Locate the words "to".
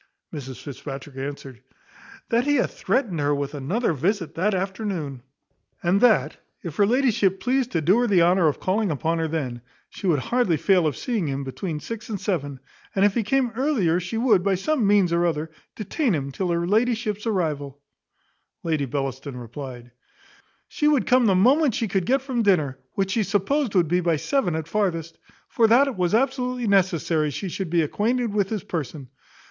7.73-7.81